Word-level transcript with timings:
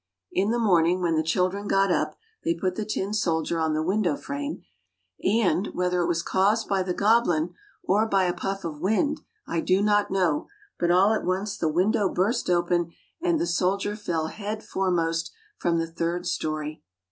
In 0.31 0.49
the 0.49 0.57
morning 0.57 0.99
when 1.03 1.15
the 1.15 1.21
children 1.21 1.67
got 1.67 1.91
up 1.91 2.15
they 2.43 2.55
put 2.55 2.73
the 2.73 2.85
tin 2.85 3.13
soldier 3.13 3.59
on 3.59 3.75
the 3.75 3.83
window 3.83 4.15
frame, 4.17 4.63
and, 5.23 5.67
whether 5.75 6.01
it 6.01 6.07
was 6.07 6.23
caused 6.23 6.67
by 6.67 6.81
the 6.81 6.95
goblin 6.95 7.53
or 7.83 8.07
by 8.07 8.23
a 8.23 8.33
puff 8.33 8.65
of 8.65 8.81
wind, 8.81 9.21
I 9.45 9.61
do 9.61 9.79
not 9.79 10.09
know, 10.09 10.47
but 10.79 10.89
all 10.89 11.13
at 11.13 11.23
once 11.23 11.55
the 11.55 11.69
window 11.69 12.09
burst 12.09 12.49
open, 12.49 12.93
and 13.21 13.39
the 13.39 13.45
soldier 13.45 13.95
fell 13.95 14.25
head 14.25 14.63
foremost 14.63 15.31
from 15.59 15.77
the 15.77 15.85
third 15.91 16.25
storey. 16.25 16.81